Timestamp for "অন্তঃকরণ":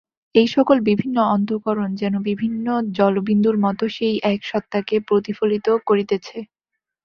1.33-1.89